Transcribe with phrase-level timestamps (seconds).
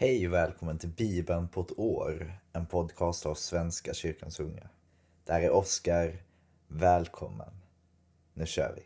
[0.00, 4.68] Hej och välkommen till Bibeln på ett år, en podcast av Svenska kyrkans unga.
[5.24, 6.22] Det här är Oskar.
[6.68, 7.50] Välkommen.
[8.34, 8.82] Nu kör vi.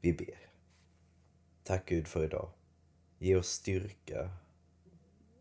[0.00, 0.50] Vi ber.
[1.62, 2.50] Tack Gud för idag.
[3.18, 4.30] Ge oss styrka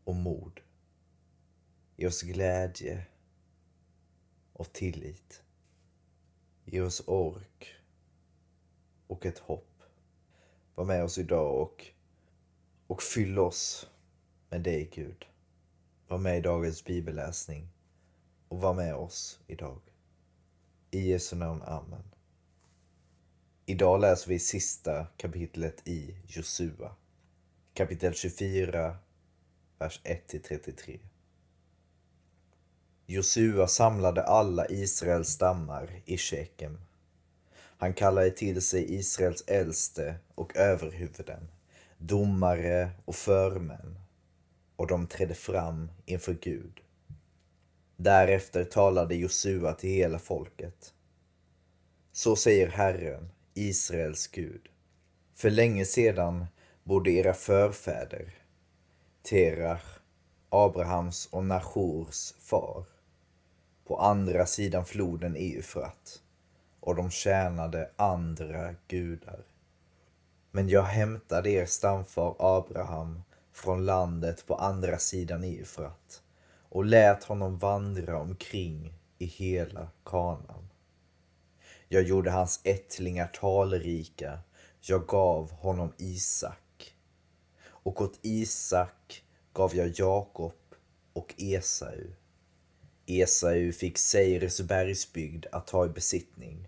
[0.04, 0.60] och mod.
[1.96, 3.06] Ge oss glädje
[4.54, 5.44] och tillit.
[6.66, 7.76] Ge oss ork
[9.08, 9.84] och ett hopp.
[10.76, 11.86] Var med oss idag och,
[12.88, 13.90] och fyll oss
[14.50, 15.26] med dig Gud.
[16.08, 17.70] Var med i dagens bibelläsning
[18.48, 19.82] och var med oss idag.
[20.92, 22.04] I Jesu namn, Amen.
[23.70, 26.96] Idag läser vi sista kapitlet i Josua.
[27.74, 28.98] Kapitel 24,
[29.80, 31.00] vers 1-33.
[33.06, 36.78] Josua samlade alla Israels stammar i Shekem.
[37.54, 41.48] Han kallade till sig Israels äldste och överhuvuden,
[41.98, 44.00] domare och förmän,
[44.76, 46.80] och de trädde fram inför Gud.
[47.96, 50.94] Därefter talade Josua till hela folket.
[52.12, 54.70] Så säger Herren, Israels Gud.
[55.36, 56.46] För länge sedan
[56.84, 58.34] bodde era förfäder,
[59.22, 60.00] Terach,
[60.50, 62.86] Abrahams och Nachors far,
[63.86, 66.22] på andra sidan floden Eufrat
[66.80, 69.40] och de tjänade andra gudar.
[70.52, 76.22] Men jag hämtade er stamfar Abraham från landet på andra sidan Eufrat
[76.70, 80.67] och lät honom vandra omkring i hela Kanaan.
[81.90, 84.40] Jag gjorde hans ättlingar talrika.
[84.82, 86.96] Jag gav honom Isak.
[87.66, 90.54] Och åt Isak gav jag Jakob
[91.14, 92.14] och Esau.
[93.06, 96.68] Esau fick Seires bergsbygd att ta i besittning.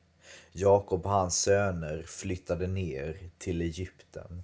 [0.52, 4.44] Jakob och hans söner flyttade ner till Egypten.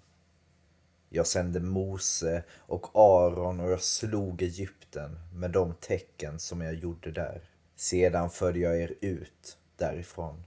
[1.10, 7.12] Jag sände Mose och Aron och jag slog Egypten med de tecken som jag gjorde
[7.12, 7.50] där.
[7.76, 10.44] Sedan förde jag er ut därifrån.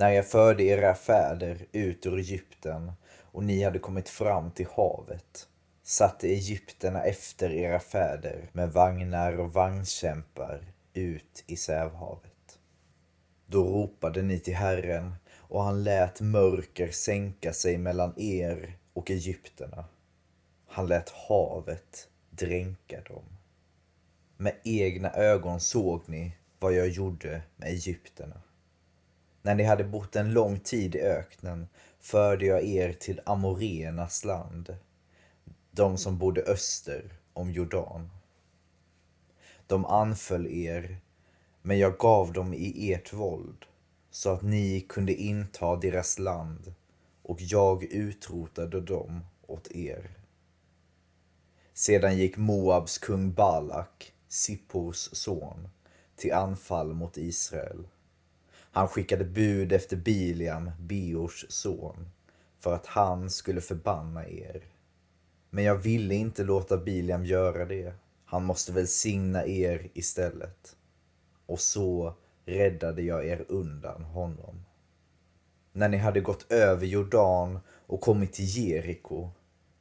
[0.00, 5.48] När jag förde era fäder ut ur Egypten och ni hade kommit fram till havet
[5.82, 12.58] satte egyptierna efter era fäder med vagnar och vagnkämpar ut i Sävhavet.
[13.46, 19.84] Då ropade ni till Herren och han lät mörker sänka sig mellan er och egyptierna.
[20.66, 23.24] Han lät havet dränka dem.
[24.36, 28.40] Med egna ögon såg ni vad jag gjorde med egyptierna.
[29.42, 31.68] När ni hade bott en lång tid i öknen
[32.00, 34.76] förde jag er till Amoreernas land,
[35.70, 38.10] de som bodde öster om Jordan.
[39.66, 41.00] De anföll er,
[41.62, 43.66] men jag gav dem i ert våld
[44.10, 46.74] så att ni kunde inta deras land
[47.22, 50.10] och jag utrotade dem åt er.
[51.72, 55.68] Sedan gick Moabs kung Balak, Sippors son,
[56.16, 57.88] till anfall mot Israel.
[58.72, 62.10] Han skickade bud efter Biliam, Beors son,
[62.58, 64.64] för att han skulle förbanna er.
[65.50, 67.94] Men jag ville inte låta Biliam göra det.
[68.24, 70.76] Han måste välsigna er istället.
[71.46, 72.14] Och så
[72.44, 74.64] räddade jag er undan honom.
[75.72, 79.30] När ni hade gått över Jordan och kommit till Jeriko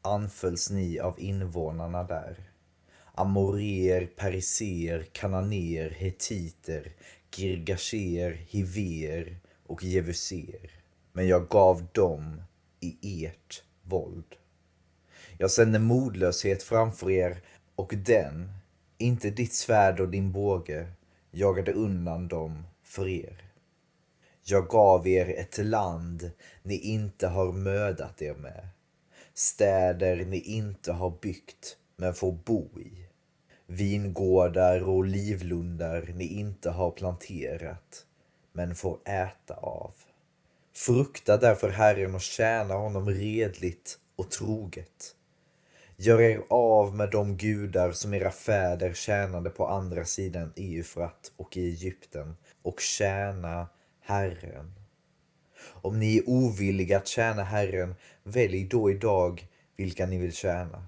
[0.01, 2.51] anfölls ni av invånarna där.
[3.13, 6.91] Amorer, periser, kananer, hetiter,
[7.31, 10.71] girgasher, hiver och jevuser.
[11.13, 12.41] Men jag gav dem
[12.79, 14.35] i ert våld.
[15.37, 17.41] Jag sände modlöshet framför er
[17.75, 18.51] och den,
[18.97, 20.91] inte ditt svärd och din båge,
[21.31, 23.43] jagade undan dem för er.
[24.43, 26.31] Jag gav er ett land
[26.63, 28.67] ni inte har mödat er med,
[29.33, 33.08] städer ni inte har byggt men får bo i
[33.71, 38.05] vingårdar och olivlundar ni inte har planterat,
[38.53, 39.93] men får äta av.
[40.75, 45.15] Frukta därför Herren och tjäna honom redligt och troget.
[45.97, 51.57] Gör er av med de gudar som era fäder tjänade på andra sidan Eufrat och
[51.57, 53.67] i Egypten och tjäna
[54.01, 54.73] Herren.
[55.61, 60.87] Om ni är ovilliga att tjäna Herren, välj då idag vilka ni vill tjäna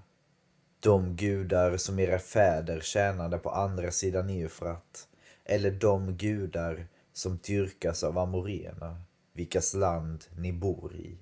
[0.82, 5.08] de gudar som era fäder tjänade på andra sidan Eufrat,
[5.44, 9.02] eller de gudar som dyrkas av amorena,
[9.32, 11.18] vilkas land ni bor i.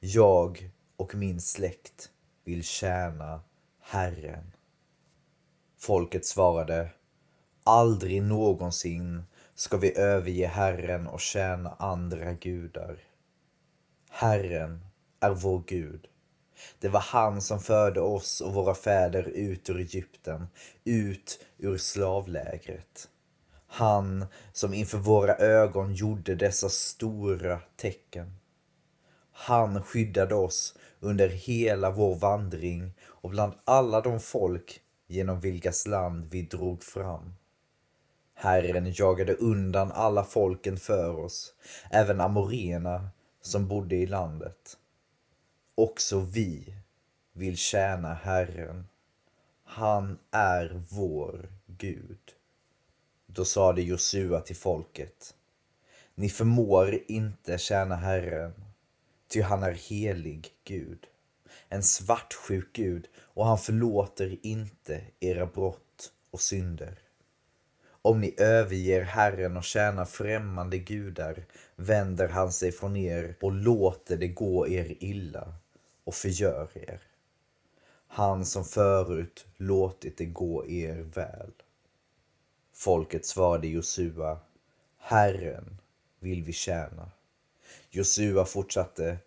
[0.00, 2.10] Jag och min släkt
[2.44, 3.40] vill tjäna
[3.80, 4.52] Herren.
[5.78, 6.90] Folket svarade,
[7.64, 9.22] aldrig någonsin
[9.54, 12.98] ska vi överge Herren och tjäna andra gudar.
[14.10, 14.84] Herren
[15.20, 16.08] är vår Gud.
[16.78, 20.46] Det var han som förde oss och våra fäder ut ur Egypten,
[20.84, 23.08] ut ur slavlägret.
[23.66, 28.36] Han som inför våra ögon gjorde dessa stora tecken.
[29.32, 36.26] Han skyddade oss under hela vår vandring och bland alla de folk genom vilkas land
[36.30, 37.34] vi drog fram.
[38.34, 41.54] Herren jagade undan alla folken för oss,
[41.90, 43.10] även amorena
[43.42, 44.78] som bodde i landet.
[45.74, 46.74] Också vi
[47.32, 48.88] vill tjäna Herren.
[49.64, 52.18] Han är vår Gud.
[53.26, 55.34] Då sade Josua till folket.
[56.14, 58.52] Ni förmår inte tjäna Herren,
[59.28, 61.06] ty han är helig Gud,
[61.68, 66.98] en svartsjuk Gud och han förlåter inte era brott och synder.
[68.02, 71.44] Om ni överger Herren och tjänar främmande gudar
[71.76, 75.54] vänder han sig från er och låter det gå er illa
[76.12, 77.00] och förgör er.
[78.06, 81.52] Han som förut låtit det gå er väl.
[82.72, 84.38] Folket svarade Josua,
[84.98, 85.78] Herren
[86.18, 87.10] vill vi tjäna.
[87.90, 89.18] Josua fortsatte,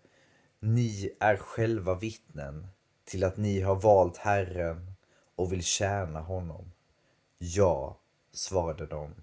[0.60, 2.68] ni är själva vittnen
[3.06, 4.94] till att ni har valt Herren
[5.36, 6.72] och vill tjäna honom.
[7.38, 7.98] Ja,
[8.32, 9.16] svarade de.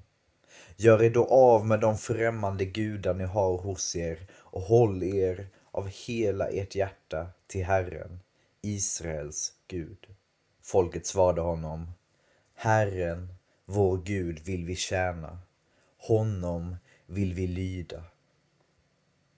[0.76, 5.48] Gör er då av med de främmande gudar ni har hos er och håll er
[5.70, 8.20] av hela ert hjärta till Herren,
[8.62, 10.06] Israels Gud.
[10.62, 11.92] Folket svarade honom,
[12.54, 13.34] Herren,
[13.64, 15.38] vår Gud vill vi tjäna,
[15.98, 16.76] honom
[17.06, 18.04] vill vi lyda.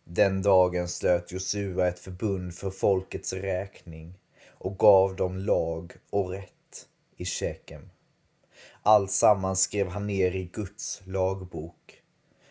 [0.05, 4.15] Den dagen slöt Josua ett förbund för folkets räkning
[4.49, 7.91] och gav dem lag och rätt i Shekem.
[8.83, 12.03] Alltsammans skrev han ner i Guds lagbok.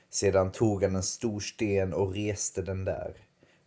[0.09, 3.18] Sedan tog han en stor sten och reste den där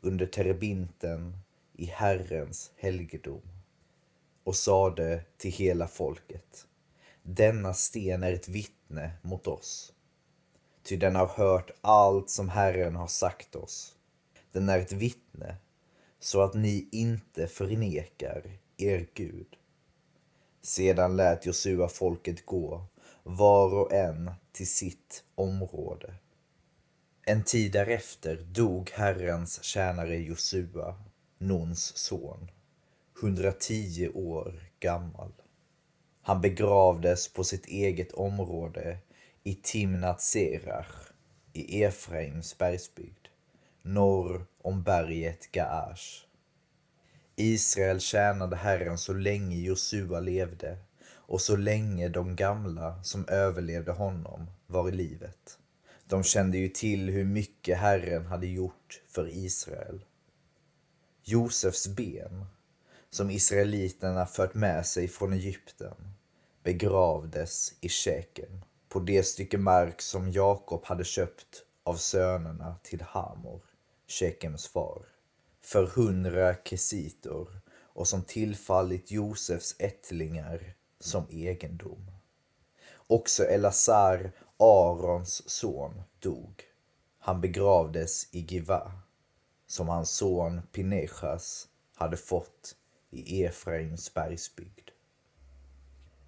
[0.00, 1.45] under terebinten
[1.78, 3.42] i Herrens helgedom
[4.44, 6.66] och sade till hela folket.
[7.22, 9.92] Denna sten är ett vittne mot oss.
[10.82, 13.94] Ty den har hört allt som Herren har sagt oss.
[14.52, 15.56] Den är ett vittne
[16.18, 19.56] så att ni inte förnekar er Gud.
[20.62, 22.84] Sedan lät Josua folket gå,
[23.22, 26.14] var och en till sitt område.
[27.22, 30.94] En tid därefter dog Herrens tjänare Josua,
[31.38, 32.50] Nons son,
[33.20, 35.32] 110 år gammal.
[36.22, 38.98] Han begravdes på sitt eget område
[39.42, 41.12] i Timnat Serach
[41.52, 43.28] i Efraims bergsbygd,
[43.82, 46.26] norr om berget Gaash.
[47.36, 50.78] Israel tjänade Herren så länge Josua levde
[51.08, 55.58] och så länge de gamla som överlevde honom var i livet.
[56.06, 60.00] De kände ju till hur mycket Herren hade gjort för Israel.
[61.28, 62.46] Josefs ben,
[63.10, 65.94] som israeliterna fört med sig från Egypten,
[66.62, 73.60] begravdes i Shekem, på det stycke mark som Jakob hade köpt av sönerna till Hamor,
[74.08, 75.02] Shekems far,
[75.60, 82.10] för hundra kesitor och som tillfallit Josefs ättlingar som egendom.
[83.06, 86.64] Också Elazar Arons son dog.
[87.18, 88.92] Han begravdes i Giva,
[89.66, 92.76] som hans son Pinechas hade fått
[93.10, 94.90] i Efraims bergsbygd.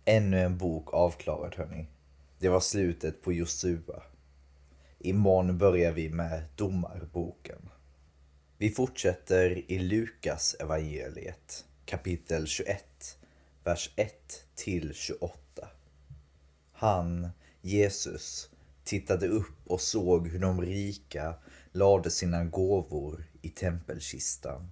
[0.04, 1.86] Ännu en bok avklarad hörni.
[2.38, 4.02] Det var slutet på Josua.
[4.98, 7.68] Imorgon börjar vi med Domarboken.
[8.58, 13.18] Vi fortsätter i Lukas evangeliet kapitel 21,
[13.64, 15.68] vers 1 till 28.
[16.72, 17.28] Han
[17.60, 18.50] Jesus
[18.84, 21.34] tittade upp och såg hur de rika
[21.72, 24.70] lade sina gåvor i tempelkistan.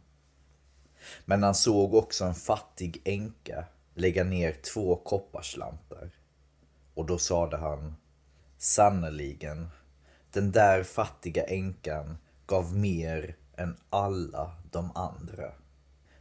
[1.25, 6.11] Men han såg också en fattig änka lägga ner två kopparslantar.
[6.95, 7.97] Och då sade han,
[8.59, 9.69] sannerligen,
[10.31, 15.53] den där fattiga änkan gav mer än alla de andra.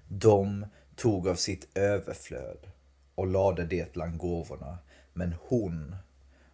[0.07, 2.71] De tog av sitt överflöd
[3.15, 4.77] och lade det bland gåvorna,
[5.13, 5.95] men hon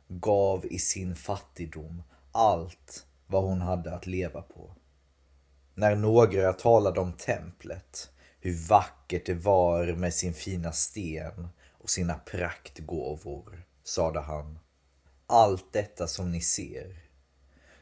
[0.07, 4.75] gav i sin fattigdom allt vad hon hade att leva på.
[5.73, 12.13] När några talade om templet, hur vackert det var med sin fina sten och sina
[12.13, 14.59] praktgåvor, sade han.
[15.27, 16.95] Allt detta som ni ser,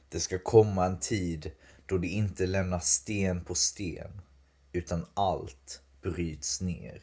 [0.09, 1.51] Det ska komma en tid
[1.85, 4.21] då det inte lämnas sten på sten,
[4.71, 7.01] utan allt bryts ner.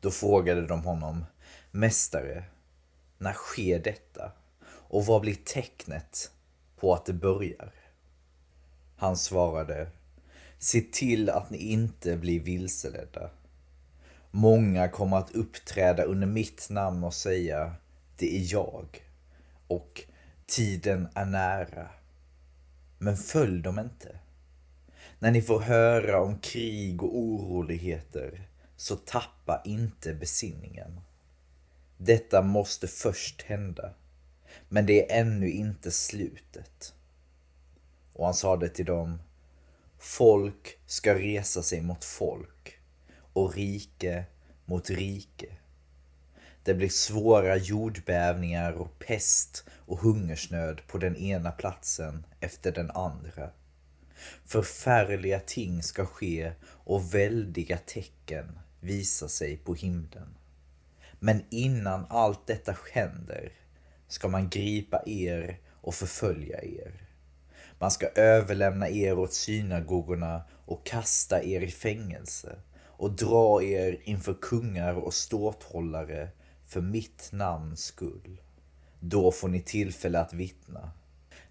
[0.00, 1.24] Då frågade de honom,
[1.70, 2.44] Mästare,
[3.18, 4.32] när sker detta?
[4.66, 6.30] Och vad blir tecknet
[6.76, 7.72] på att det börjar?
[8.96, 9.90] Han svarade,
[10.58, 13.30] Se till att ni inte blir vilseledda.
[14.30, 17.74] Många kommer att uppträda under mitt namn och säga,
[18.16, 19.02] det är jag.
[19.66, 20.02] Och
[20.46, 21.88] tiden är nära.
[22.98, 24.18] Men följ dem inte.
[25.18, 31.00] När ni får höra om krig och oroligheter, så tappa inte besinningen.
[31.98, 33.94] Detta måste först hända,
[34.68, 36.94] men det är ännu inte slutet.
[38.16, 39.18] Och han sade till dem,
[39.98, 42.78] folk ska resa sig mot folk
[43.32, 44.24] och rike
[44.64, 45.46] mot rike.
[46.62, 53.50] Det blir svåra jordbävningar och pest och hungersnöd på den ena platsen efter den andra.
[54.44, 60.34] Förfärliga ting ska ske och väldiga tecken visa sig på himlen.
[61.18, 63.52] Men innan allt detta händer
[64.08, 67.05] ska man gripa er och förfölja er.
[67.78, 74.34] Man ska överlämna er åt synagogorna och kasta er i fängelse och dra er inför
[74.34, 76.28] kungar och ståthållare
[76.66, 78.40] för mitt namns skull.
[79.00, 80.90] Då får ni tillfälle att vittna.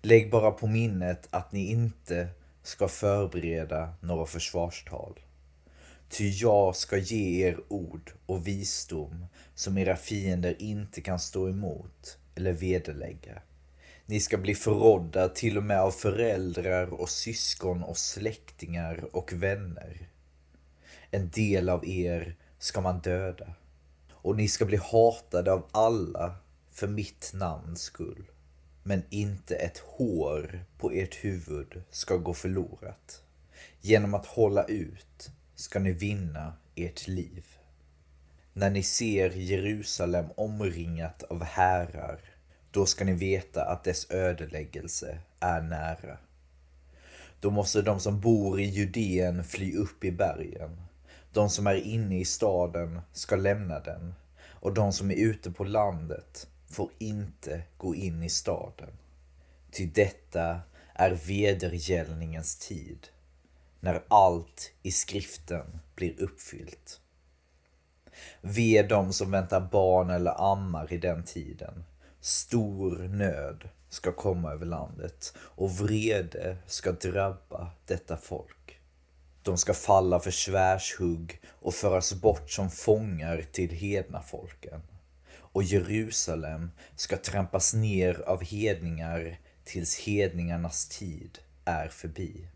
[0.01, 2.27] Lägg bara på minnet att ni inte
[2.63, 5.19] ska förbereda några försvarstal.
[6.09, 12.17] Ty jag ska ge er ord och visdom som era fiender inte kan stå emot
[12.35, 13.41] eller vederlägga.
[14.07, 20.09] Ni ska bli förrådda till och med av föräldrar och syskon och släktingar och vänner.
[21.11, 23.53] En del av er ska man döda
[24.11, 26.35] och ni ska bli hatade av alla
[26.71, 28.31] för mitt namns skull.
[28.83, 33.23] Men inte ett hår på ert huvud ska gå förlorat.
[33.81, 37.45] Genom att hålla ut ska ni vinna ert liv.
[38.53, 42.34] När ni ser Jerusalem omringat av härar,
[42.75, 46.17] då ska ni veta att dess ödeläggelse är nära.
[47.39, 50.81] Då måste de som bor i Judeen fly upp i bergen.
[51.33, 54.13] De som är inne i staden ska lämna den
[54.43, 58.89] och de som är ute på landet får inte gå in i staden.
[59.71, 60.59] Ty detta
[60.93, 63.07] är vedergällningens tid,
[63.79, 66.99] när allt i skriften blir uppfyllt.
[68.41, 71.83] Ve dem som väntar barn eller ammar i den tiden.
[72.25, 78.79] Stor nöd ska komma över landet och vrede ska drabba detta folk.
[79.41, 84.81] De ska falla för svärdshugg och föras bort som fångar till hedna folken
[85.31, 92.47] och Jerusalem ska trampas ner av hedningar tills hedningarnas tid är förbi.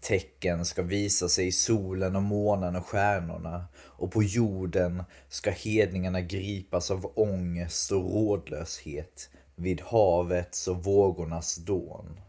[0.00, 6.20] Tecken ska visa sig i solen och månen och stjärnorna och på jorden ska hedningarna
[6.20, 12.20] gripas av ångest och rådlöshet vid havets och vågornas dån.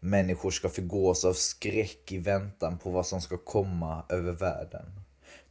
[0.00, 5.00] Människor ska förgås av skräck i väntan på vad som ska komma över världen.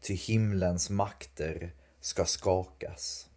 [0.01, 3.29] Ty himlens makter ska skakas.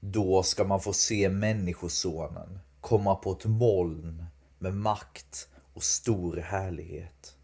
[0.00, 4.24] Då ska man få se Människosonen komma på ett moln
[4.58, 7.36] med makt och stor härlighet.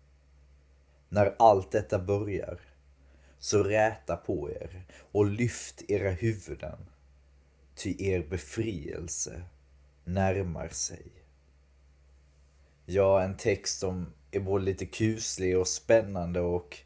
[1.08, 2.60] När allt detta börjar,
[3.38, 6.78] så räta på er och lyft era huvuden,
[7.74, 9.42] ty er befrielse
[10.04, 11.12] närmar sig.
[12.86, 16.78] Ja, en text som är både lite kuslig och spännande och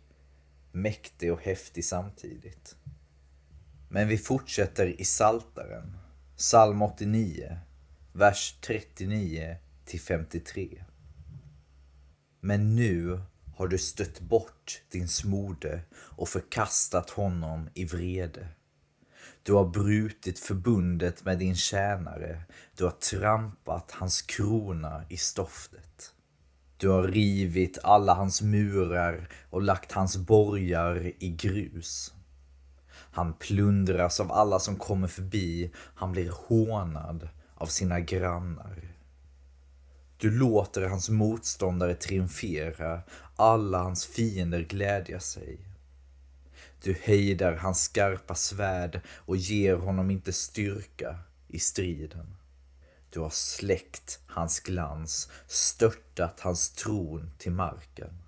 [0.72, 2.76] mäktig och häftig samtidigt.
[3.88, 5.96] Men vi fortsätter i Saltaren,
[6.36, 7.58] psalm 89,
[8.12, 10.84] vers 39 till 53.
[12.40, 13.20] Men nu
[13.62, 18.48] har du stött bort din smorde och förkastat honom i vrede.
[19.42, 22.42] Du har brutit förbundet med din tjänare,
[22.76, 26.14] du har trampat hans krona i stoftet.
[26.76, 32.14] Du har rivit alla hans murar och lagt hans borgar i grus.
[32.88, 35.72] Han plundras av alla som kommer förbi.
[35.74, 38.91] Han blir hånad av sina grannar.
[40.22, 43.02] Du låter hans motståndare triumfera,
[43.36, 45.58] alla hans fiender glädja sig.
[46.82, 52.36] Du hejdar hans skarpa svärd och ger honom inte styrka i striden.
[53.10, 58.18] Du har släckt hans glans, störtat hans tron till marken.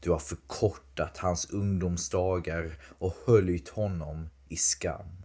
[0.00, 5.23] Du har förkortat hans ungdomsdagar och höljt honom i skam.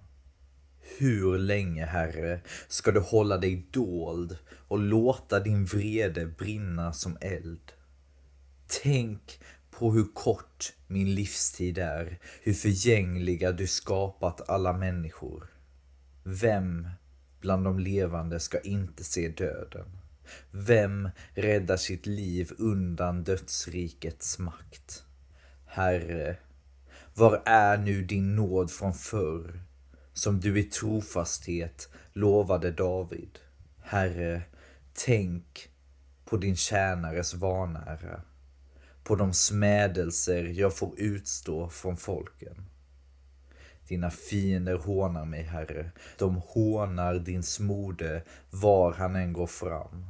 [0.97, 7.71] Hur länge, Herre, ska du hålla dig dold och låta din vrede brinna som eld?
[8.83, 9.39] Tänk
[9.71, 15.47] på hur kort min livstid är, hur förgängliga du skapat alla människor.
[16.23, 16.87] Vem
[17.41, 19.97] bland de levande ska inte se döden?
[20.51, 25.03] Vem räddar sitt liv undan dödsrikets makt?
[25.65, 26.37] Herre,
[27.13, 29.61] var är nu din nåd från förr,
[30.19, 33.39] som du i trofasthet lovade David?
[33.81, 34.41] Herre,
[34.93, 35.69] tänk
[36.25, 38.21] på din tjänares vanära,
[39.03, 42.65] på de smädelser jag får utstå från folken.
[43.87, 45.91] Dina fiender hånar mig, Herre.
[46.17, 50.05] De hånar din smorde var han än går fram.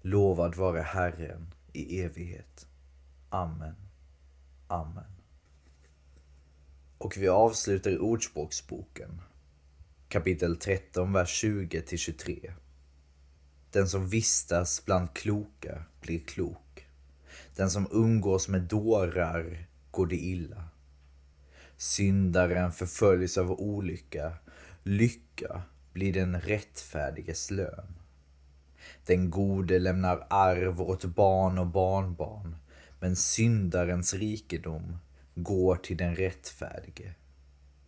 [0.00, 2.66] Lovad vare Herren i evighet.
[3.28, 3.76] Amen.
[4.66, 5.17] Amen.
[6.98, 9.20] Och vi avslutar i Ordspråksboken.
[10.08, 12.52] Kapitel 13, vers 20 till 23.
[13.70, 16.86] Den som vistas bland kloka blir klok.
[17.56, 20.64] Den som umgås med dårar går det illa.
[21.76, 24.32] Syndaren förföljs av olycka.
[24.82, 25.62] Lycka
[25.92, 27.94] blir den rättfärdiges lön.
[29.04, 32.56] Den gode lämnar arv åt barn och barnbarn,
[33.00, 34.96] men syndarens rikedom
[35.42, 37.14] går till den rättfärdige.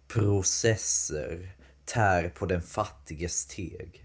[0.09, 4.05] Processer tär på den fattiges teg.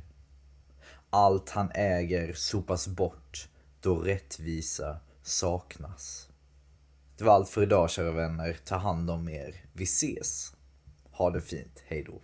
[1.10, 3.50] Allt han äger sopas bort
[3.82, 6.30] då rättvisa saknas.
[7.18, 8.58] Det var allt för idag kära vänner.
[8.66, 9.56] Ta hand om er.
[9.74, 10.54] Vi ses.
[11.12, 11.84] Ha det fint.
[11.88, 12.22] Hej då.